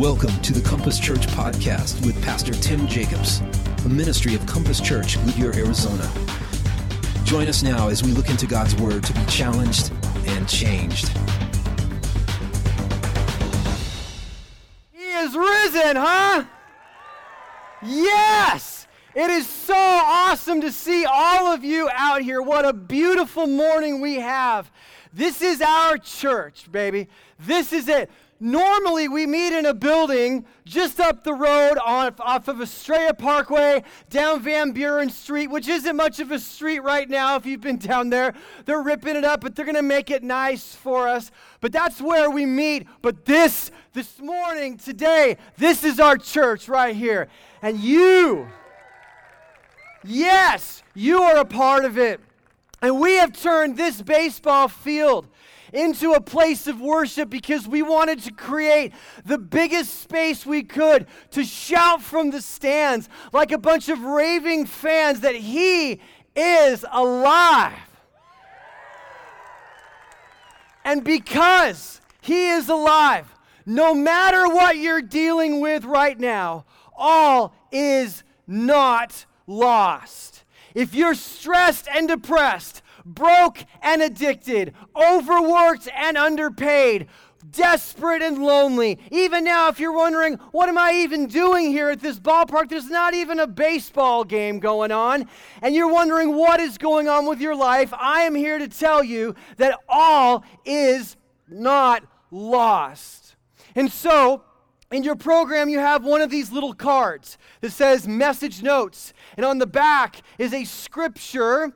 [0.00, 3.42] Welcome to the Compass Church podcast with Pastor Tim Jacobs,
[3.84, 6.10] a ministry of Compass Church, Goodyear, Arizona.
[7.24, 9.92] Join us now as we look into God's Word to be challenged
[10.24, 11.08] and changed.
[14.90, 16.44] He is risen, huh?
[17.82, 18.86] Yes!
[19.14, 22.40] It is so awesome to see all of you out here.
[22.40, 24.70] What a beautiful morning we have.
[25.12, 27.08] This is our church, baby.
[27.38, 28.10] This is it.
[28.42, 33.84] Normally, we meet in a building just up the road on, off of Estrella Parkway
[34.08, 37.76] down Van Buren Street, which isn't much of a street right now if you've been
[37.76, 38.32] down there.
[38.64, 41.30] They're ripping it up, but they're going to make it nice for us.
[41.60, 42.86] But that's where we meet.
[43.02, 47.28] But this, this morning, today, this is our church right here.
[47.60, 48.48] And you,
[50.02, 52.20] yes, you are a part of it.
[52.80, 55.26] And we have turned this baseball field
[55.72, 58.92] into a place of worship because we wanted to create
[59.24, 64.66] the biggest space we could to shout from the stands like a bunch of raving
[64.66, 66.00] fans that He
[66.34, 67.72] is alive.
[70.84, 73.34] And because He is alive,
[73.66, 76.64] no matter what you're dealing with right now,
[76.96, 80.44] all is not lost.
[80.74, 87.08] If you're stressed and depressed, broke and addicted, overworked and underpaid,
[87.50, 88.98] desperate and lonely.
[89.10, 92.68] Even now, if you're wondering, what am I even doing here at this ballpark?
[92.68, 95.28] There's not even a baseball game going on.
[95.62, 97.92] And you're wondering what is going on with your life.
[97.98, 101.16] I am here to tell you that all is
[101.48, 103.36] not lost.
[103.74, 104.44] And so,
[104.90, 109.12] in your program, you have one of these little cards that says message notes.
[109.36, 111.72] And on the back is a scripture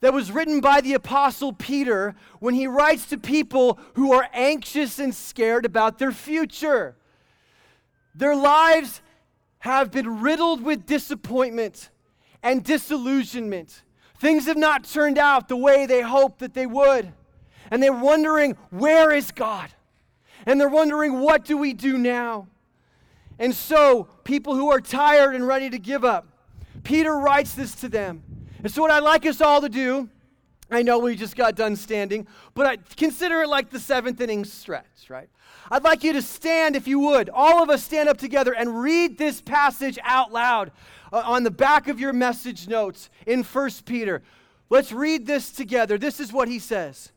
[0.00, 4.98] that was written by the Apostle Peter when he writes to people who are anxious
[4.98, 6.96] and scared about their future.
[8.14, 9.00] Their lives
[9.60, 11.90] have been riddled with disappointment
[12.42, 13.82] and disillusionment.
[14.20, 17.12] Things have not turned out the way they hoped that they would.
[17.70, 19.68] And they're wondering, where is God?
[20.46, 22.48] And they're wondering, what do we do now?
[23.38, 26.26] And so, people who are tired and ready to give up,
[26.82, 28.22] Peter writes this to them.
[28.62, 30.08] And so, what I'd like us all to do,
[30.70, 34.44] I know we just got done standing, but I consider it like the seventh inning
[34.44, 35.28] stretch, right?
[35.70, 38.80] I'd like you to stand, if you would, all of us stand up together and
[38.80, 40.72] read this passage out loud
[41.12, 44.22] uh, on the back of your message notes in First Peter.
[44.70, 45.96] Let's read this together.
[45.96, 47.12] This is what he says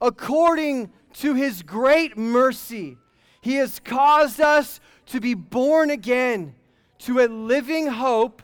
[0.00, 2.98] According to his great mercy,
[3.40, 6.54] he has caused us to be born again
[7.00, 8.42] to a living hope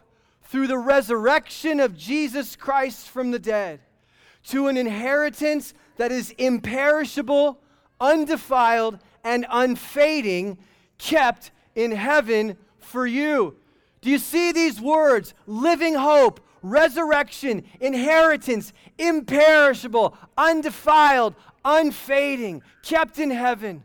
[0.49, 3.81] through the resurrection of Jesus Christ from the dead
[4.45, 7.61] to an inheritance that is imperishable,
[8.01, 10.57] undefiled, and unfading,
[10.97, 13.57] kept in heaven for you.
[14.01, 15.35] Do you see these words?
[15.47, 21.35] Living hope, resurrection, inheritance, imperishable, undefiled,
[21.65, 23.85] unfading, kept in heaven.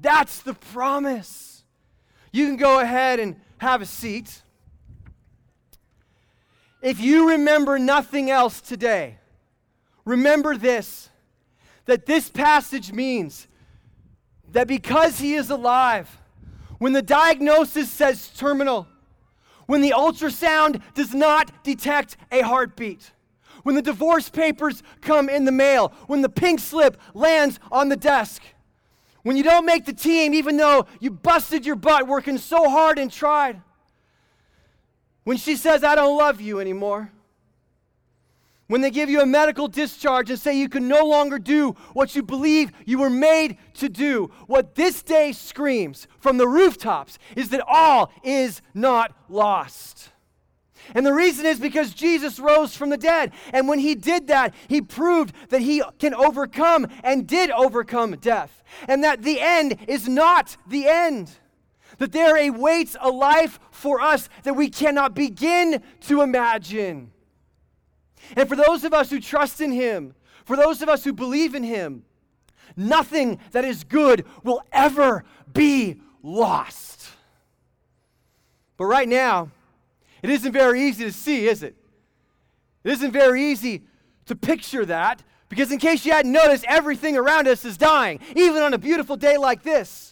[0.00, 1.62] That's the promise.
[2.32, 4.42] You can go ahead and have a seat.
[6.82, 9.18] If you remember nothing else today,
[10.04, 11.08] remember this
[11.86, 13.48] that this passage means
[14.52, 16.20] that because he is alive,
[16.78, 18.86] when the diagnosis says terminal,
[19.66, 23.10] when the ultrasound does not detect a heartbeat,
[23.62, 27.96] when the divorce papers come in the mail, when the pink slip lands on the
[27.96, 28.42] desk,
[29.22, 32.98] when you don't make the team even though you busted your butt working so hard
[32.98, 33.60] and tried,
[35.24, 37.10] when she says, I don't love you anymore.
[38.66, 42.14] When they give you a medical discharge and say you can no longer do what
[42.14, 47.48] you believe you were made to do, what this day screams from the rooftops is
[47.48, 50.10] that all is not lost.
[50.94, 53.32] And the reason is because Jesus rose from the dead.
[53.52, 58.62] And when he did that, he proved that he can overcome and did overcome death.
[58.88, 61.30] And that the end is not the end
[62.00, 67.12] that there awaits a life for us that we cannot begin to imagine.
[68.34, 70.14] And for those of us who trust in Him,
[70.46, 72.04] for those of us who believe in Him,
[72.74, 77.06] nothing that is good will ever be lost.
[78.78, 79.50] But right now,
[80.22, 81.76] it isn't very easy to see, is it?
[82.82, 83.82] It isn't very easy
[84.24, 88.62] to picture that because, in case you hadn't noticed, everything around us is dying, even
[88.62, 90.09] on a beautiful day like this.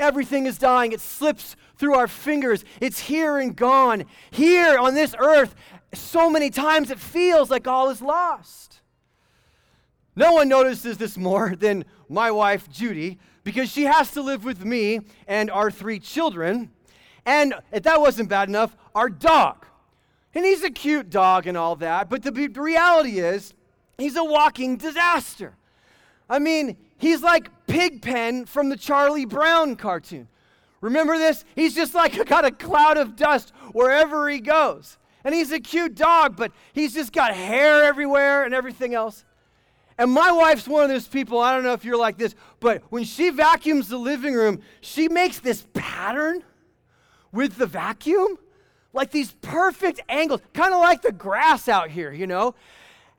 [0.00, 0.92] Everything is dying.
[0.92, 2.64] It slips through our fingers.
[2.80, 4.04] It's here and gone.
[4.30, 5.54] Here on this earth,
[5.94, 8.80] so many times it feels like all is lost.
[10.16, 14.64] No one notices this more than my wife, Judy, because she has to live with
[14.64, 16.70] me and our three children.
[17.24, 19.66] And if that wasn't bad enough, our dog.
[20.34, 23.52] And he's a cute dog and all that, but the, the reality is,
[23.98, 25.56] he's a walking disaster.
[26.28, 30.28] I mean, he's like Pigpen from the Charlie Brown cartoon.
[30.80, 31.44] Remember this?
[31.54, 34.98] He's just like got a cloud of dust wherever he goes.
[35.24, 39.24] And he's a cute dog, but he's just got hair everywhere and everything else.
[39.98, 42.82] And my wife's one of those people, I don't know if you're like this, but
[42.88, 46.42] when she vacuums the living room, she makes this pattern
[47.32, 48.38] with the vacuum,
[48.94, 52.54] like these perfect angles, kind of like the grass out here, you know?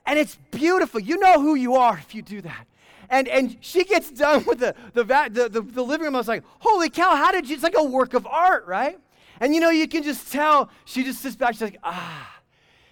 [0.07, 0.99] And it's beautiful.
[0.99, 2.65] You know who you are if you do that.
[3.11, 6.15] And, and she gets done with the, the, the, the, the living room.
[6.15, 7.55] I was like, holy cow, how did you?
[7.55, 8.97] It's like a work of art, right?
[9.41, 10.69] And you know, you can just tell.
[10.85, 11.53] She just sits back.
[11.53, 12.39] She's like, ah,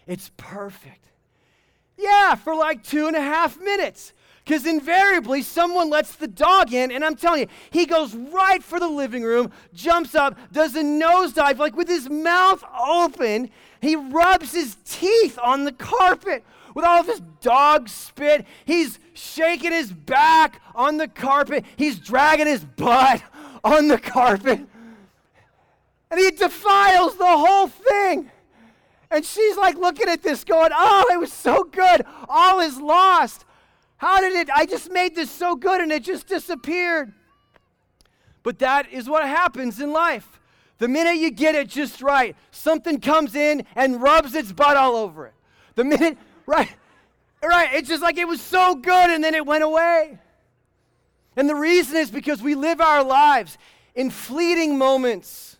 [0.05, 1.05] it's perfect.
[1.97, 4.13] Yeah, for like two and a half minutes.
[4.43, 8.79] Because invariably, someone lets the dog in, and I'm telling you, he goes right for
[8.79, 13.51] the living room, jumps up, does a nosedive, like with his mouth open.
[13.79, 16.43] He rubs his teeth on the carpet
[16.79, 18.45] with all of his dog spit.
[18.63, 21.65] He's shaking his back on the carpet.
[21.75, 23.21] He's dragging his butt
[23.65, 24.61] on the carpet.
[26.09, 28.31] And he defiles the whole thing.
[29.11, 32.05] And she's like looking at this, going, Oh, it was so good.
[32.29, 33.43] All is lost.
[33.97, 34.49] How did it?
[34.49, 37.11] I just made this so good and it just disappeared.
[38.41, 40.39] But that is what happens in life.
[40.77, 44.95] The minute you get it just right, something comes in and rubs its butt all
[44.95, 45.33] over it.
[45.75, 46.17] The minute,
[46.49, 46.75] right,
[47.43, 50.19] right, it's just like it was so good and then it went away.
[51.35, 53.57] And the reason is because we live our lives
[53.95, 55.57] in fleeting moments.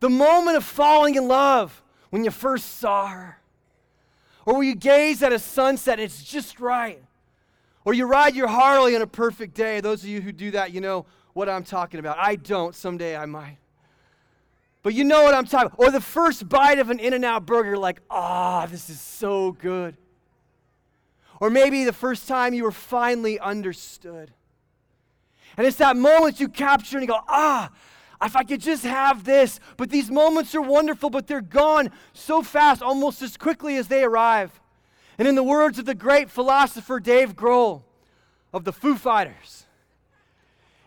[0.00, 3.38] The moment of falling in love when you first saw her.
[4.46, 7.02] Or when you gaze at a sunset and it's just right.
[7.84, 9.80] Or you ride your Harley on a perfect day.
[9.80, 12.16] Those of you who do that, you know what I'm talking about.
[12.18, 12.74] I don't.
[12.74, 13.58] Someday I might.
[14.82, 15.80] But you know what I'm talking about.
[15.80, 19.00] Or the first bite of an In N Out burger, like, ah, oh, this is
[19.00, 19.96] so good.
[21.40, 24.32] Or maybe the first time you were finally understood.
[25.56, 27.70] And it's that moment you capture and you go, ah,
[28.22, 29.60] if I could just have this.
[29.76, 34.02] But these moments are wonderful, but they're gone so fast, almost as quickly as they
[34.02, 34.60] arrive.
[35.18, 37.82] And in the words of the great philosopher Dave Grohl
[38.52, 39.66] of the Foo Fighters,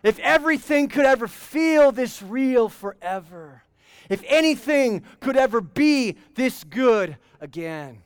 [0.02, 3.62] if everything could ever feel this real forever,
[4.08, 8.02] if anything could ever be this good again.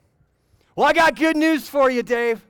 [0.76, 2.46] Well, I got good news for you, Dave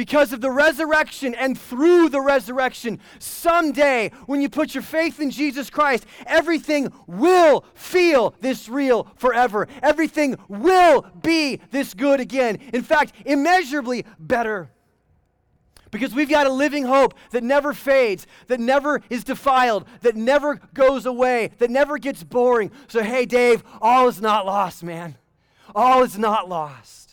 [0.00, 5.30] because of the resurrection and through the resurrection, someday when you put your faith in
[5.30, 9.68] Jesus Christ, everything will feel this real forever.
[9.82, 12.56] Everything will be this good again.
[12.72, 14.70] In fact, immeasurably better.
[15.90, 20.60] Because we've got a living hope that never fades, that never is defiled, that never
[20.72, 22.70] goes away, that never gets boring.
[22.88, 25.16] So, hey, Dave, all is not lost, man.
[25.74, 27.09] All is not lost.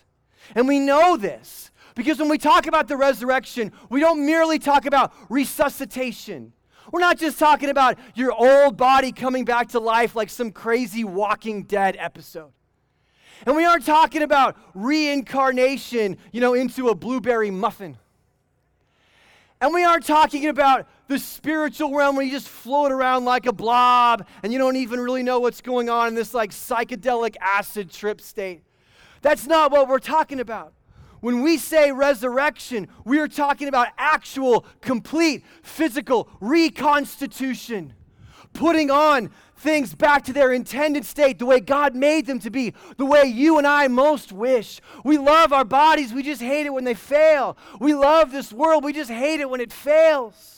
[0.55, 4.85] And we know this because when we talk about the resurrection, we don't merely talk
[4.85, 6.53] about resuscitation.
[6.91, 11.03] We're not just talking about your old body coming back to life like some crazy
[11.03, 12.51] Walking Dead episode.
[13.45, 17.97] And we aren't talking about reincarnation, you know, into a blueberry muffin.
[19.59, 23.53] And we aren't talking about the spiritual realm where you just float around like a
[23.53, 27.92] blob and you don't even really know what's going on in this like psychedelic acid
[27.92, 28.61] trip state.
[29.21, 30.74] That's not what we're talking about.
[31.19, 37.94] When we say resurrection, we are talking about actual, complete, physical reconstitution,
[38.54, 42.74] putting on things back to their intended state, the way God made them to be,
[42.97, 44.80] the way you and I most wish.
[45.04, 47.57] We love our bodies, we just hate it when they fail.
[47.80, 50.56] We love this world, we just hate it when it fails.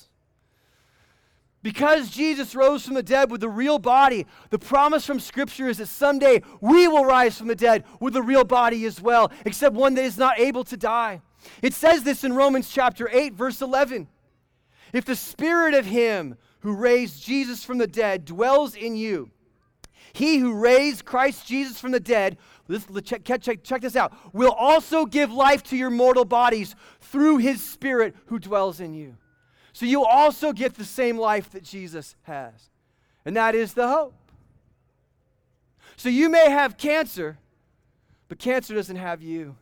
[1.61, 5.77] Because Jesus rose from the dead with the real body, the promise from Scripture is
[5.79, 9.75] that someday we will rise from the dead with a real body as well, except
[9.75, 11.21] one that is not able to die.
[11.61, 14.07] It says this in Romans chapter 8, verse 11.
[14.93, 19.29] If the Spirit of Him who raised Jesus from the dead dwells in you,
[20.13, 22.37] he who raised Christ Jesus from the dead,
[23.03, 27.61] check, check, check this out, will also give life to your mortal bodies through His
[27.63, 29.17] Spirit who dwells in you.
[29.73, 32.69] So you also get the same life that Jesus has.
[33.25, 34.13] And that is the hope.
[35.95, 37.37] So you may have cancer,
[38.27, 39.55] but cancer doesn't have you.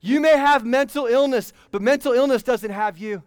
[0.00, 3.22] You may have mental illness, but mental illness doesn't have you.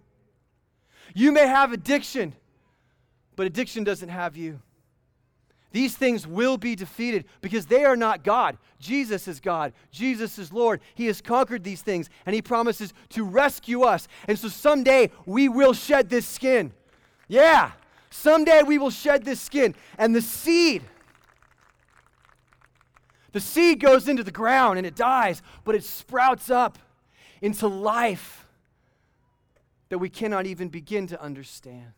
[1.16, 2.34] You may have addiction,
[3.36, 4.62] but addiction doesn't have you.
[5.72, 8.58] These things will be defeated because they are not God.
[8.80, 9.74] Jesus is God.
[9.92, 10.82] Jesus is Lord.
[10.96, 14.08] He has conquered these things and He promises to rescue us.
[14.28, 16.72] And so someday we will shed this skin.
[17.28, 17.72] Yeah,
[18.10, 19.76] someday we will shed this skin.
[19.98, 20.84] And the seed,
[23.34, 26.80] the seed goes into the ground and it dies, but it sprouts up
[27.42, 28.48] into life
[29.90, 31.94] that we cannot even begin to understand.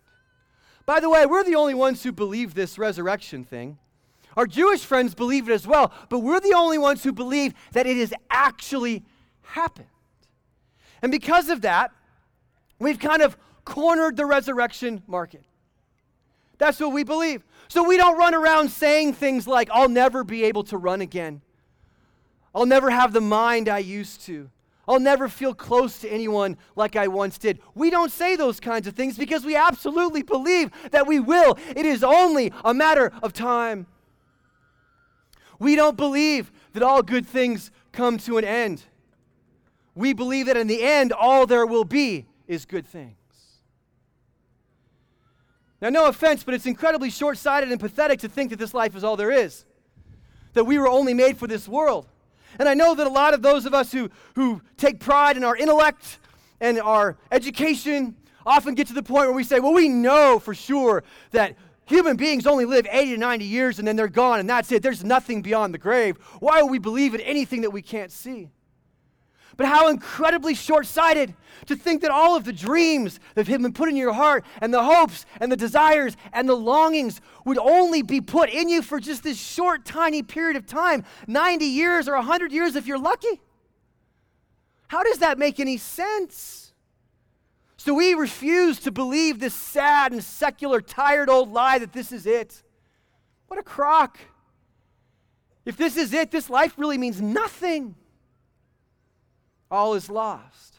[0.89, 3.77] By the way, we're the only ones who believe this resurrection thing.
[4.35, 7.85] Our Jewish friends believe it as well, but we're the only ones who believe that
[7.85, 9.03] it has actually
[9.43, 9.85] happened.
[11.03, 11.91] And because of that,
[12.79, 15.43] we've kind of cornered the resurrection market.
[16.57, 17.45] That's what we believe.
[17.67, 21.43] So we don't run around saying things like, I'll never be able to run again.
[22.55, 24.49] I'll never have the mind I used to.
[24.89, 27.59] I'll never feel close to anyone like I once did.
[27.75, 31.59] We don't say those kinds of things because we absolutely believe that we will.
[31.75, 33.85] It is only a matter of time.
[35.59, 38.81] We don't believe that all good things come to an end.
[39.93, 43.15] We believe that in the end, all there will be is good things.
[45.81, 48.95] Now, no offense, but it's incredibly short sighted and pathetic to think that this life
[48.95, 49.65] is all there is,
[50.53, 52.07] that we were only made for this world.
[52.57, 55.43] And I know that a lot of those of us who, who take pride in
[55.43, 56.19] our intellect
[56.59, 58.15] and our education
[58.45, 62.17] often get to the point where we say, well, we know for sure that human
[62.17, 64.81] beings only live 80 to 90 years and then they're gone and that's it.
[64.81, 66.17] There's nothing beyond the grave.
[66.39, 68.49] Why would we believe in anything that we can't see?
[69.59, 71.35] But how incredibly short sighted
[71.65, 74.73] to think that all of the dreams that have been put in your heart and
[74.73, 79.01] the hopes and the desires and the longings would only be put in you for
[79.01, 83.41] just this short, tiny period of time 90 years or 100 years if you're lucky.
[84.87, 86.71] How does that make any sense?
[87.75, 92.25] So we refuse to believe this sad and secular, tired old lie that this is
[92.25, 92.63] it.
[93.47, 94.19] What a crock.
[95.65, 97.95] If this is it, this life really means nothing
[99.69, 100.75] all is lost.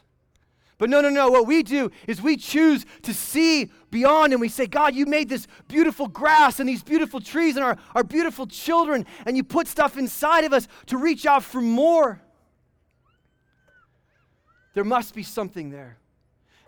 [0.79, 1.31] But no, no, no.
[1.31, 5.29] What we do is we choose to see beyond and we say, God, you made
[5.29, 9.69] this beautiful grass and these beautiful trees and our, our beautiful children, and you put
[9.69, 12.23] stuff inside of us to reach out for more.
[14.73, 15.99] There must be something there.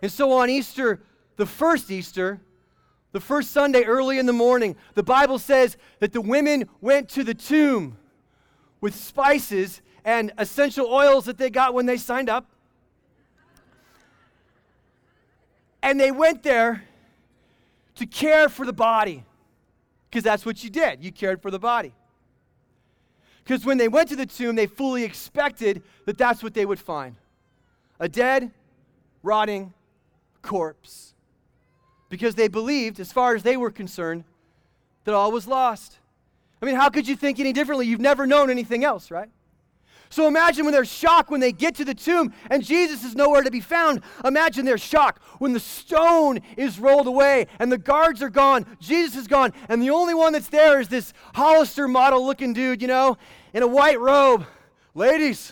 [0.01, 1.01] And so on Easter,
[1.37, 2.39] the first Easter,
[3.13, 7.23] the first Sunday early in the morning, the Bible says that the women went to
[7.23, 7.97] the tomb
[8.79, 12.45] with spices and essential oils that they got when they signed up.
[15.81, 16.83] And they went there
[17.95, 19.23] to care for the body,
[20.09, 21.03] because that's what you did.
[21.03, 21.93] You cared for the body.
[23.43, 26.79] Because when they went to the tomb, they fully expected that that's what they would
[26.79, 27.15] find
[27.99, 28.51] a dead,
[29.21, 29.73] rotting
[30.41, 31.13] corpse.
[32.09, 34.23] Because they believed, as far as they were concerned,
[35.03, 35.99] that all was lost.
[36.61, 37.87] I mean, how could you think any differently?
[37.87, 39.29] You've never known anything else, right?
[40.13, 43.41] So imagine when they're shocked when they get to the tomb and Jesus is nowhere
[43.41, 44.03] to be found.
[44.23, 49.15] Imagine their shock when the stone is rolled away and the guards are gone, Jesus
[49.15, 52.87] is gone, and the only one that's there is this Hollister model looking dude, you
[52.87, 53.17] know,
[53.55, 54.45] in a white robe.
[54.93, 55.51] Ladies,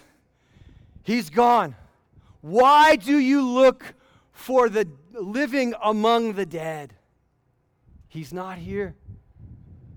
[1.01, 1.75] he's gone.
[2.41, 3.95] Why do you look
[4.31, 6.93] for the living among the dead?
[8.09, 8.93] He's not here.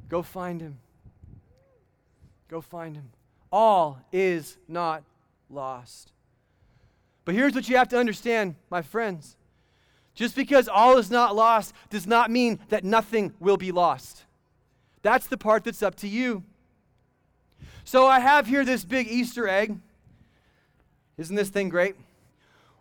[0.09, 0.79] Go find him.
[2.49, 3.11] Go find him
[3.55, 5.05] all is not
[5.49, 6.11] lost.
[7.25, 9.37] But here's what you have to understand, my friends.
[10.13, 14.25] Just because all is not lost does not mean that nothing will be lost.
[15.03, 16.43] That's the part that's up to you.
[17.85, 19.79] So I have here this big Easter egg.
[21.17, 21.95] Isn't this thing great?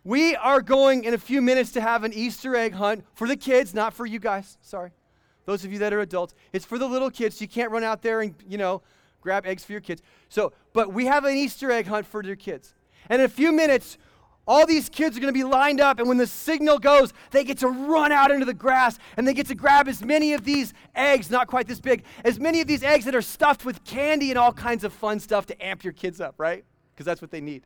[0.04, 3.38] We are going in a few minutes to have an Easter egg hunt for the
[3.38, 4.58] kids, not for you guys.
[4.62, 4.90] Sorry.
[5.46, 6.34] Those of you that are adults.
[6.52, 7.38] It's for the little kids.
[7.38, 8.82] So you can't run out there and, you know,
[9.24, 10.04] grab eggs for your kids.
[10.30, 12.76] So, but we have an Easter egg hunt for your kids.
[13.10, 13.98] And in a few minutes,
[14.46, 17.46] all these kids are going to be lined up, and when the signal goes, they
[17.46, 20.44] get to run out into the grass and they get to grab as many of
[20.44, 23.84] these eggs, not quite this big, as many of these eggs that are stuffed with
[23.86, 26.66] candy and all kinds of fun stuff to amp your kids up, right?
[26.94, 27.66] Because that's what they need.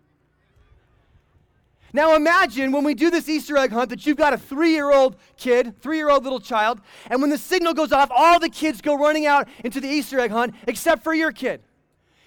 [1.94, 4.92] Now imagine when we do this Easter egg hunt that you've got a three year
[4.92, 8.50] old kid, three year old little child, and when the signal goes off, all the
[8.50, 11.62] kids go running out into the Easter egg hunt except for your kid.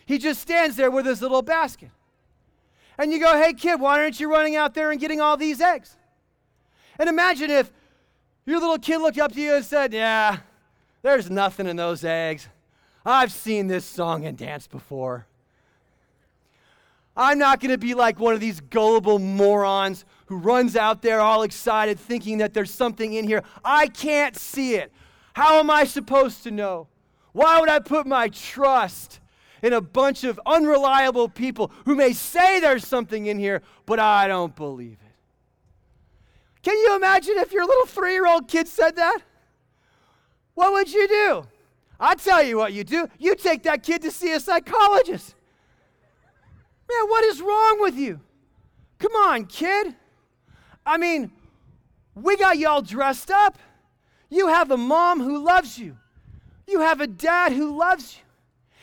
[0.06, 1.90] He just stands there with his little basket.
[2.98, 5.60] And you go, hey kid, why aren't you running out there and getting all these
[5.60, 5.96] eggs?
[6.98, 7.70] And imagine if
[8.44, 10.38] your little kid looked up to you and said, yeah,
[11.02, 12.48] there's nothing in those eggs.
[13.04, 15.26] I've seen this song and dance before.
[17.20, 21.20] I'm not going to be like one of these gullible morons who runs out there
[21.20, 23.42] all excited thinking that there's something in here.
[23.62, 24.90] I can't see it.
[25.34, 26.88] How am I supposed to know?
[27.32, 29.20] Why would I put my trust
[29.62, 34.26] in a bunch of unreliable people who may say there's something in here, but I
[34.26, 35.14] don't believe it?
[36.62, 39.18] Can you imagine if your little three year old kid said that?
[40.54, 41.46] What would you do?
[42.00, 43.08] I'll tell you what you do.
[43.18, 45.34] You take that kid to see a psychologist.
[46.90, 48.20] Man, what is wrong with you?
[48.98, 49.94] Come on, kid.
[50.84, 51.30] I mean,
[52.14, 53.58] we got you all dressed up.
[54.28, 55.96] You have a mom who loves you.
[56.66, 58.22] You have a dad who loves you.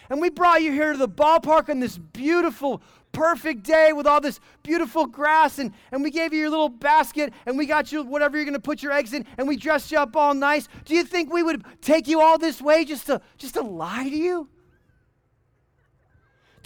[0.10, 4.22] And we brought you here to the ballpark on this beautiful, perfect day with all
[4.22, 5.60] this beautiful grass.
[5.60, 8.54] And, and we gave you your little basket and we got you whatever you're going
[8.54, 10.70] to put your eggs in and we dressed you up all nice.
[10.86, 14.08] Do you think we would take you all this way just to, just to lie
[14.08, 14.48] to you?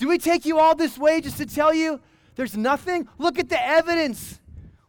[0.02, 2.00] Do we take you all this way just to tell you
[2.34, 3.08] there's nothing?
[3.20, 4.40] Look at the evidence.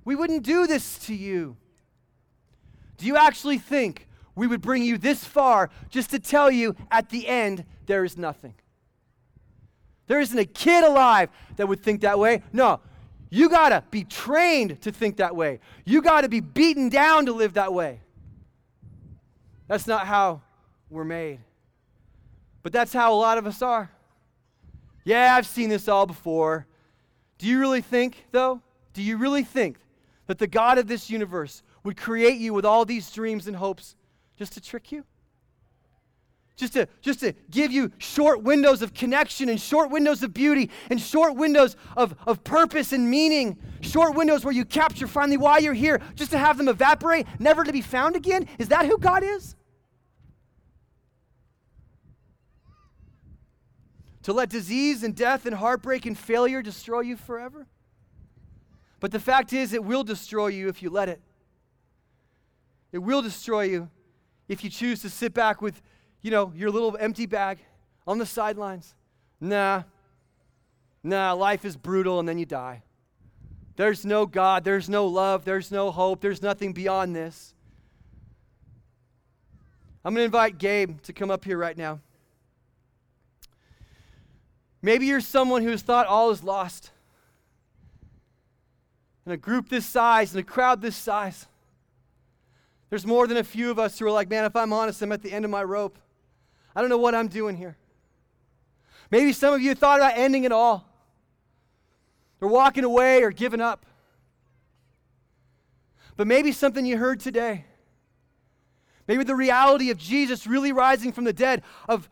[0.06, 1.58] We wouldn't do this to you.
[2.96, 7.10] Do you actually think we would bring you this far just to tell you at
[7.10, 8.54] the end there is nothing?
[10.06, 12.42] There isn't a kid alive that would think that way.
[12.50, 12.80] No,
[13.28, 15.60] you got to be trained to think that way.
[15.84, 18.00] You got to be beaten down to live that way.
[19.68, 20.40] That's not how
[20.88, 21.40] we're made.
[22.62, 23.91] But that's how a lot of us are.
[25.04, 26.66] Yeah, I've seen this all before.
[27.38, 28.60] Do you really think, though?
[28.92, 29.78] Do you really think
[30.26, 33.96] that the God of this universe would create you with all these dreams and hopes
[34.36, 35.04] just to trick you?
[36.54, 40.70] Just to, just to give you short windows of connection and short windows of beauty
[40.90, 45.58] and short windows of, of purpose and meaning, short windows where you capture finally why
[45.58, 48.46] you're here, just to have them evaporate, never to be found again?
[48.58, 49.56] Is that who God is?
[54.22, 57.66] To let disease and death and heartbreak and failure destroy you forever?
[59.00, 61.20] But the fact is, it will destroy you if you let it.
[62.92, 63.90] It will destroy you
[64.48, 65.82] if you choose to sit back with,
[66.20, 67.58] you know, your little empty bag
[68.06, 68.94] on the sidelines.
[69.40, 69.82] Nah,
[71.02, 72.82] nah, life is brutal and then you die.
[73.74, 77.54] There's no God, there's no love, there's no hope, there's nothing beyond this.
[80.04, 82.00] I'm going to invite Gabe to come up here right now.
[84.82, 86.90] Maybe you're someone who has thought all is lost.
[89.24, 91.46] In a group this size, in a crowd this size,
[92.90, 95.12] there's more than a few of us who are like, man, if I'm honest, I'm
[95.12, 95.98] at the end of my rope.
[96.74, 97.76] I don't know what I'm doing here.
[99.10, 100.88] Maybe some of you thought about ending it all,
[102.40, 103.86] or walking away, or giving up.
[106.16, 107.66] But maybe something you heard today,
[109.06, 112.08] maybe the reality of Jesus really rising from the dead, of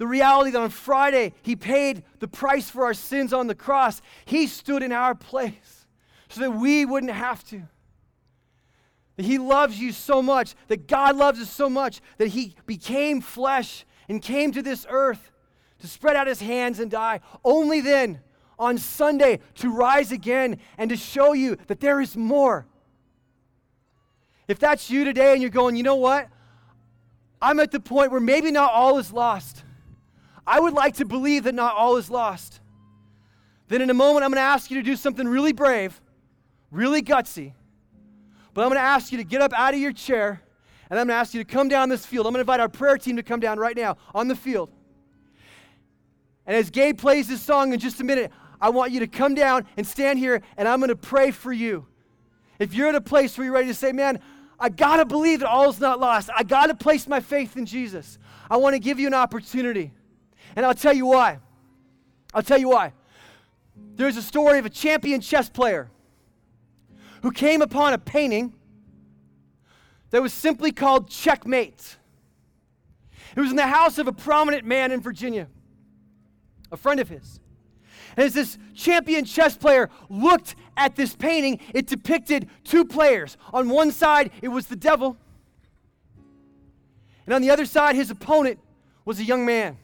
[0.00, 4.00] the reality that on Friday he paid the price for our sins on the cross.
[4.24, 5.84] He stood in our place
[6.30, 7.64] so that we wouldn't have to.
[9.16, 13.20] That he loves you so much, that God loves us so much, that he became
[13.20, 15.30] flesh and came to this earth
[15.80, 17.20] to spread out his hands and die.
[17.44, 18.20] Only then,
[18.58, 22.66] on Sunday, to rise again and to show you that there is more.
[24.48, 26.28] If that's you today and you're going, you know what?
[27.42, 29.64] I'm at the point where maybe not all is lost.
[30.50, 32.60] I would like to believe that not all is lost.
[33.68, 36.00] Then, in a moment, I'm going to ask you to do something really brave,
[36.72, 37.52] really gutsy.
[38.52, 40.42] But I'm going to ask you to get up out of your chair,
[40.90, 42.26] and I'm going to ask you to come down this field.
[42.26, 44.72] I'm going to invite our prayer team to come down right now on the field.
[46.48, 49.36] And as Gabe plays this song in just a minute, I want you to come
[49.36, 51.86] down and stand here, and I'm going to pray for you.
[52.58, 54.18] If you're at a place where you're ready to say, man,
[54.58, 57.56] I got to believe that all is not lost, I got to place my faith
[57.56, 58.18] in Jesus,
[58.50, 59.92] I want to give you an opportunity.
[60.56, 61.38] And I'll tell you why.
[62.34, 62.92] I'll tell you why.
[63.94, 65.90] There's a story of a champion chess player
[67.22, 68.54] who came upon a painting
[70.10, 71.96] that was simply called Checkmate.
[73.36, 75.48] It was in the house of a prominent man in Virginia,
[76.72, 77.40] a friend of his.
[78.16, 83.36] And as this champion chess player looked at this painting, it depicted two players.
[83.52, 85.16] On one side, it was the devil,
[87.26, 88.58] and on the other side, his opponent
[89.04, 89.76] was a young man.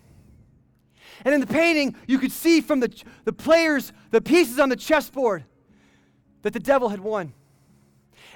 [1.27, 4.77] And in the painting, you could see from the, the players, the pieces on the
[4.77, 5.45] chessboard,
[6.43, 7.35] that the devil had won.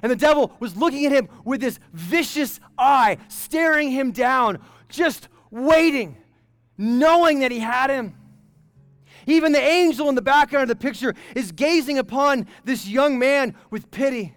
[0.03, 5.29] And the devil was looking at him with this vicious eye, staring him down, just
[5.53, 6.17] waiting,
[6.77, 8.17] knowing that he had him.
[9.25, 13.55] Even the angel in the background of the picture is gazing upon this young man
[13.71, 14.35] with pity.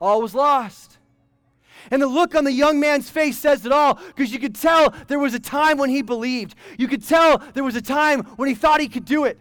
[0.00, 0.98] All was lost.
[1.90, 4.94] And the look on the young man's face says it all because you could tell
[5.08, 6.54] there was a time when he believed.
[6.78, 9.38] You could tell there was a time when he thought he could do it.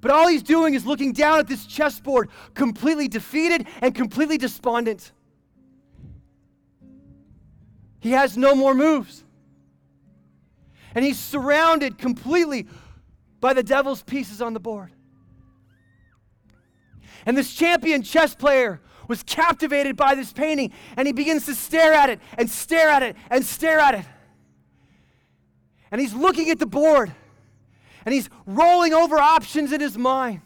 [0.00, 5.12] But all he's doing is looking down at this chessboard, completely defeated and completely despondent.
[8.00, 9.24] He has no more moves.
[10.94, 12.66] And he's surrounded completely
[13.40, 14.92] by the devil's pieces on the board.
[17.26, 21.92] And this champion chess player was captivated by this painting, and he begins to stare
[21.92, 24.04] at it and stare at it and stare at it.
[25.90, 27.12] And he's looking at the board,
[28.04, 30.40] and he's rolling over options in his mind.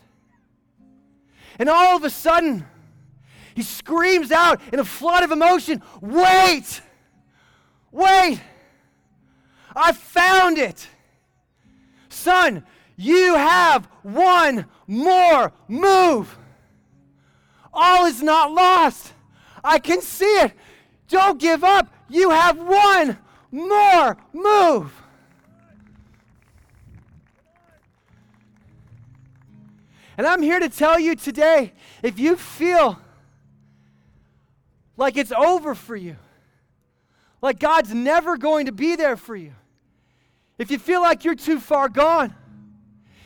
[1.59, 2.67] And all of a sudden,
[3.55, 6.81] he screams out in a flood of emotion Wait!
[7.93, 8.41] Wait!
[9.75, 10.89] I found it!
[12.09, 12.65] Son,
[12.97, 16.37] you have one more move.
[17.73, 19.13] All is not lost.
[19.63, 20.53] I can see it.
[21.09, 21.93] Don't give up.
[22.09, 23.19] You have one
[23.51, 24.93] more move.
[30.17, 32.99] And I'm here to tell you today if you feel
[34.97, 36.17] like it's over for you,
[37.41, 39.55] like God's never going to be there for you,
[40.59, 42.35] if you feel like you're too far gone,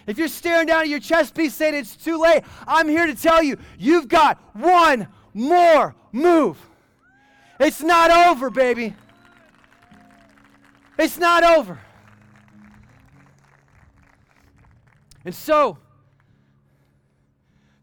[0.06, 3.14] if you're staring down at your chest piece saying it's too late, I'm here to
[3.14, 6.58] tell you, you've got one more move.
[7.58, 8.94] It's not over, baby.
[10.98, 11.78] It's not over.
[15.24, 15.78] And so,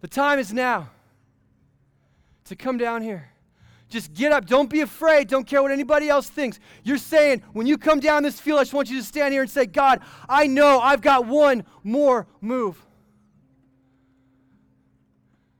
[0.02, 0.90] the time is now
[2.46, 3.31] to come down here
[3.92, 4.46] just get up.
[4.46, 5.28] Don't be afraid.
[5.28, 6.60] Don't care what anybody else thinks.
[6.84, 9.42] You're saying, when you come down this field, I just want you to stand here
[9.42, 12.84] and say, God, I know I've got one more move.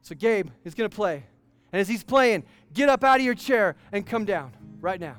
[0.02, 1.26] So Gabe is going to play.
[1.72, 5.18] And as he's playing, get up out of your chair and come down right now.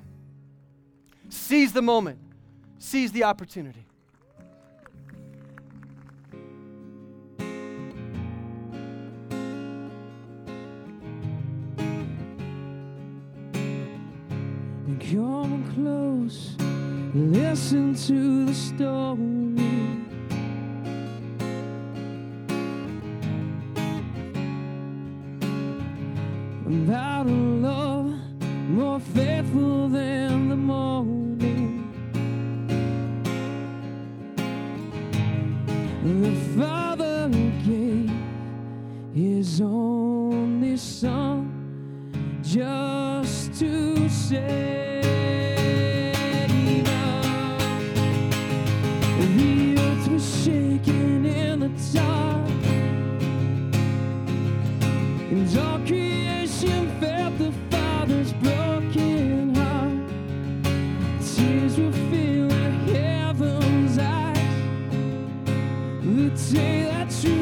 [1.29, 2.19] Seize the moment,
[2.79, 3.87] seize the opportunity.
[15.11, 16.57] Come close,
[17.13, 19.19] listen to the story.
[26.67, 27.12] About
[61.53, 61.71] going
[67.11, 67.42] to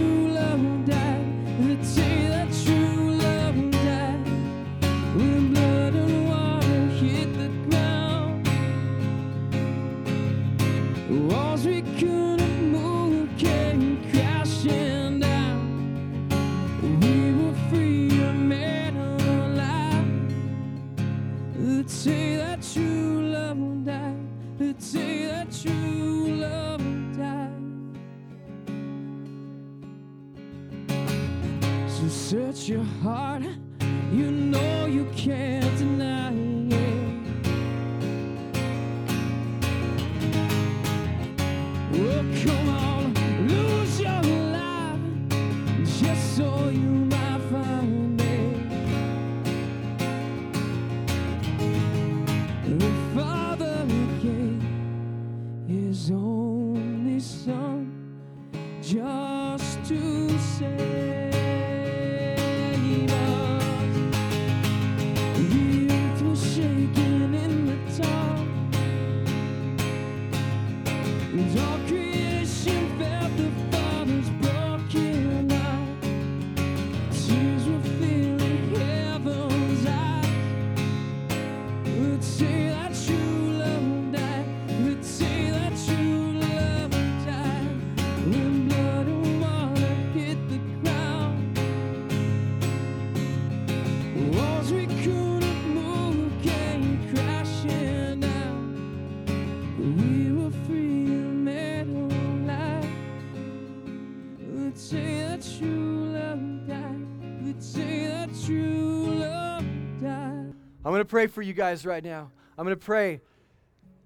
[111.11, 112.31] pray for you guys right now.
[112.57, 113.21] I'm going to pray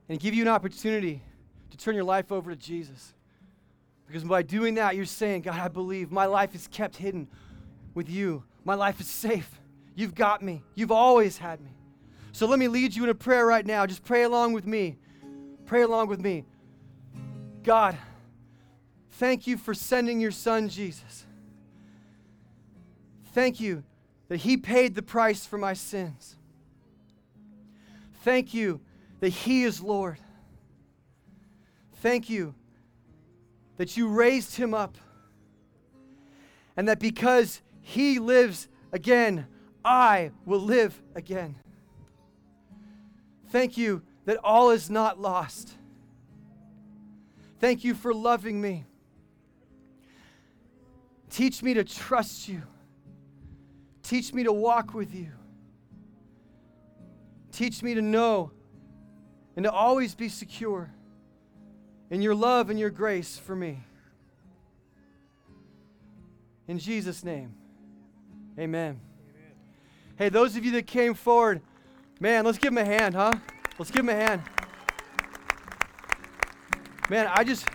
[0.09, 1.23] and give you an opportunity
[1.71, 3.13] to turn your life over to Jesus.
[4.07, 7.29] Because by doing that, you're saying, God, I believe my life is kept hidden
[7.93, 8.43] with you.
[8.65, 9.61] My life is safe.
[9.95, 10.63] You've got me.
[10.75, 11.73] You've always had me.
[12.33, 13.87] So let me lead you in a prayer right now.
[13.87, 14.97] Just pray along with me.
[15.67, 16.45] Pray along with me.
[17.63, 17.99] God,
[19.13, 21.27] thank you for sending your son, Jesus.
[23.33, 23.85] Thank you
[24.29, 26.37] that he paid the price for my sins.
[28.25, 28.81] Thank you
[29.21, 30.19] that he is Lord.
[31.97, 32.55] Thank you
[33.77, 34.97] that you raised him up.
[36.75, 39.47] And that because he lives again,
[39.85, 41.57] I will live again.
[43.51, 45.75] Thank you that all is not lost.
[47.61, 48.87] Thank you for loving me.
[51.29, 52.63] Teach me to trust you.
[54.03, 55.33] Teach me to walk with you.
[57.55, 58.51] Teach me to know
[59.55, 60.91] and to always be secure
[62.11, 63.85] in your love and your grace for me.
[66.67, 67.55] In Jesus' name,
[68.59, 69.01] amen.
[70.17, 71.61] Hey, those of you that came forward,
[72.19, 73.33] man, let's give them a hand, huh?
[73.79, 74.43] Let's give them a hand.
[77.09, 77.69] Man, I just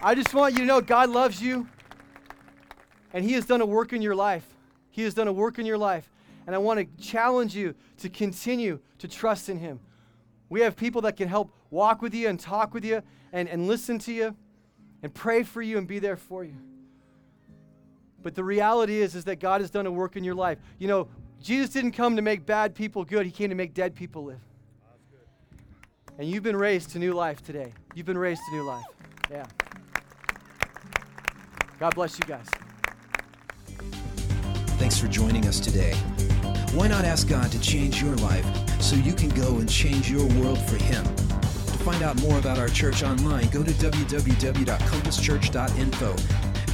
[0.00, 1.66] I just want you to know God loves you
[3.12, 4.46] and he has done a work in your life.
[4.92, 6.11] He has done a work in your life.
[6.46, 9.80] And I want to challenge you to continue to trust in him.
[10.48, 13.02] We have people that can help walk with you and talk with you
[13.32, 14.36] and, and listen to you
[15.02, 16.56] and pray for you and be there for you.
[18.22, 20.58] But the reality is, is that God has done a work in your life.
[20.78, 21.08] You know,
[21.42, 24.40] Jesus didn't come to make bad people good, He came to make dead people live.
[26.18, 27.72] And you've been raised to new life today.
[27.94, 28.84] You've been raised to new life.
[29.30, 29.46] Yeah.
[31.80, 32.46] God bless you guys.
[34.78, 35.94] Thanks for joining us today.
[36.72, 38.44] Why not ask God to change your life
[38.80, 41.04] so you can go and change your world for Him?
[41.04, 46.16] To find out more about our church online, go to www.compasschurch.info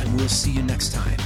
[0.01, 1.19] and we'll see you next time.